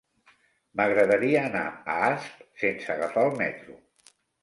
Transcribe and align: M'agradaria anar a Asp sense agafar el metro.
M'agradaria 0.81 1.45
anar 1.51 1.63
a 1.75 1.99
Asp 2.09 2.43
sense 2.65 2.93
agafar 2.99 3.31
el 3.31 3.41
metro. 3.47 3.83